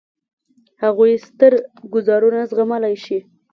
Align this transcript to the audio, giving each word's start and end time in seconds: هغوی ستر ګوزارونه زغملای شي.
هغوی 0.83 1.13
ستر 1.27 1.53
ګوزارونه 1.93 2.39
زغملای 2.49 2.95
شي. 3.03 3.19